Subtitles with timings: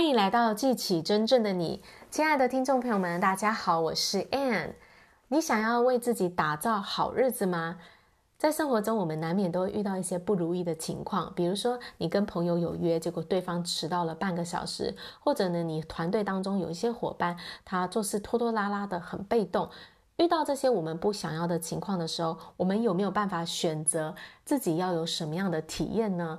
[0.00, 4.70] 欢迎来到记起真正的你，亲爱的听众朋友们，大家好，我是 Anne。
[5.28, 7.76] 你想要为自己打造好日子吗？
[8.38, 17.36] 在生活中，我们难免都会遇到一些不如意的情况，比如说你跟朋友有约，结果对方迟到了半个小时，或者呢，你团队当中有一些伙伴，
[17.66, 19.68] 他做事拖拖拉拉的，很被动。
[20.16, 24.14] 遇到这些我们不想要的情况的时候，我们有没有办法选择
[24.46, 26.38] 自己要有什么样的体验呢？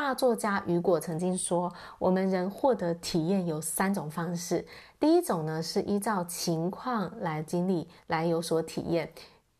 [0.00, 4.64] 大作家雨果曾经说，我们人获得体验有三种方式。
[5.00, 9.12] 第一种呢，是依照情况来经历，来有所体验，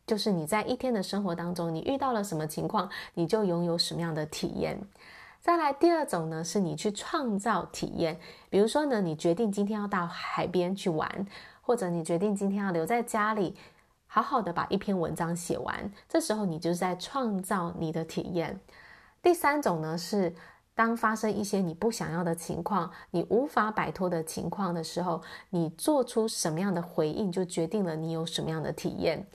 [0.07, 4.79] 就是你在一天的生活当中，你遇到了什么情况，你就拥有什么样的体验。
[5.41, 8.17] 再来，第二种呢，是你去创造体验。
[8.49, 11.27] 比如说呢，你决定今天要到海边去玩，
[11.61, 13.57] 或者你决定今天要留在家里，
[14.07, 15.91] 好好的把一篇文章写完。
[16.07, 18.57] 这时候，你就是在创造你的体验。
[19.21, 20.33] 第三种呢，是
[20.73, 29.27] 当发生一些你不想要的情况，你无法摆脱的情况的时候，你做出什么样的回应，就决定了你有什么样的体验。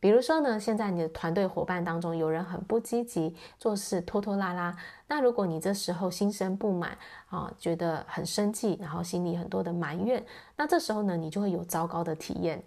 [0.00, 4.74] 比如说呢，现在你的团队伙伴当中有人很不积极，做事拖拖拉拉，
[5.06, 6.96] 那如果你这时候心生不满
[7.28, 10.24] 啊，觉得很生气，然后心里很多的埋怨，
[10.56, 12.64] 那这时候呢，你就会有糟糕的体验。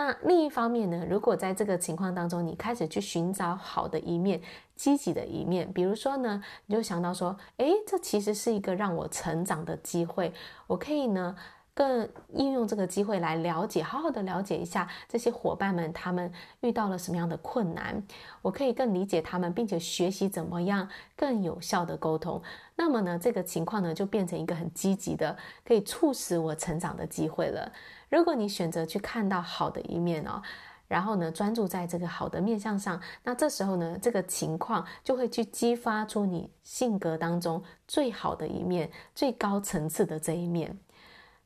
[0.00, 4.40] 那另一方面呢，如果在这个情况当中，你开始去寻找好的一面、
[4.74, 10.32] 积极的一面，比如说呢，你就想到说，诶，这其实是一个让我成长的机会，
[10.66, 11.36] 我可以呢，
[11.80, 18.02] 更应用这个机会来了解，好好的了解一下这些伙伴们，他们遇到了什么样的困难，
[18.42, 22.42] 我可以更理解他们，并且学习怎么样更有效的沟通。
[22.76, 27.72] 那么呢，这个情况呢，就变成一个很积极的，可以促使我成长的机会了。
[28.10, 30.42] 如果你选择去看到好的一面哦，
[30.86, 40.78] 然后呢，专注在这个好的面向上，那这时候呢，这个情况就会去激发出你性格当中最好的一面，最高层次的这一面。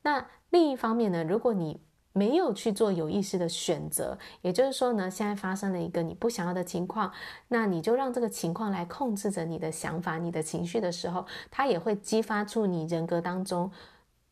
[0.05, 1.81] 那另一方面呢，如果你
[2.13, 7.11] 没有去做有意识的选择，也就是说呢，现在发生了一个你不想要的情况，
[7.47, 13.71] 那你就让这个情况来控制着你的想法、你的情绪的时候，它也会激发出你人格当中。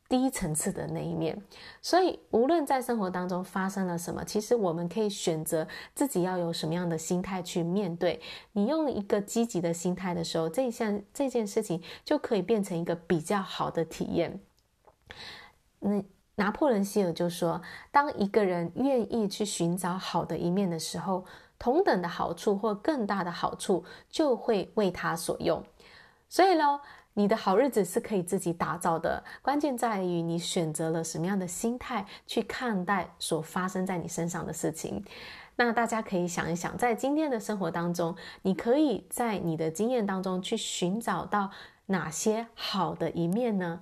[0.10, 1.42] 低层次的那一面，
[1.82, 8.22] 所以无论在生活当中发生了什么，其实我们可以选择自己要有什么样的心态去面对。
[8.52, 14.40] 你用一个积极的心态的时候，这项这件事情就可以变成一个比较好的体验。
[15.84, 16.04] 那
[16.36, 17.62] 拿破仑希尔就说，
[17.92, 21.26] 当一个人愿意去寻找好的一面的时候，
[21.60, 25.64] 同等的好处或更大的好处就会为他所用。
[26.28, 26.80] 所以呢。
[27.16, 35.06] 你的好日子是可以自己打造的，关键在于你选择了什么样的心态去看待所发生在你身上的事情。
[35.56, 41.52] 那大家可以想一想，在今天的生活当中，你可以在你的经验当中去寻找到
[41.86, 43.82] 哪些好的一面呢？